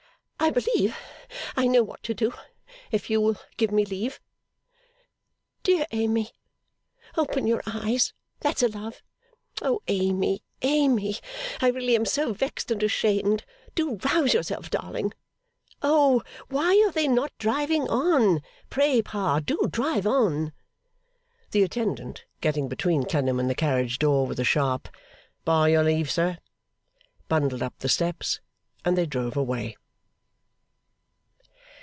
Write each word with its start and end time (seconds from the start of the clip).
'I 0.43 0.49
believe 0.49 0.97
I 1.55 1.67
know 1.67 1.83
what 1.83 2.01
to 2.01 2.15
do, 2.15 2.33
if 2.91 3.11
you 3.11 3.21
will 3.21 3.35
give 3.57 3.69
me 3.71 3.85
leave. 3.85 4.19
Dear 5.61 5.85
Amy, 5.91 6.31
open 7.15 7.45
your 7.45 7.61
eyes, 7.67 8.13
that's 8.39 8.63
a 8.63 8.67
love! 8.67 9.03
Oh, 9.61 9.81
Amy, 9.87 10.41
Amy, 10.63 11.17
I 11.61 11.67
really 11.69 11.95
am 11.95 12.05
so 12.05 12.33
vexed 12.33 12.71
and 12.71 12.81
ashamed! 12.81 13.45
Do 13.75 13.97
rouse 14.03 14.33
yourself, 14.33 14.71
darling! 14.71 15.13
Oh, 15.83 16.23
why 16.49 16.83
are 16.87 16.91
they 16.91 17.07
not 17.07 17.31
driving 17.37 17.87
on! 17.87 18.41
Pray, 18.71 19.03
Pa, 19.03 19.41
do 19.41 19.67
drive 19.69 20.07
on!' 20.07 20.53
The 21.51 21.61
attendant, 21.61 22.25
getting 22.41 22.67
between 22.67 23.03
Clennam 23.03 23.39
and 23.39 23.47
the 23.49 23.53
carriage 23.55 23.99
door, 23.99 24.25
with 24.25 24.39
a 24.39 24.43
sharp 24.43 24.87
'By 25.45 25.67
your 25.69 25.83
leave, 25.83 26.09
sir!' 26.09 26.39
bundled 27.27 27.61
up 27.61 27.77
the 27.77 27.87
steps, 27.89 28.41
and 28.83 28.97
they 28.97 29.05
drove 29.05 29.37
away. 29.37 29.77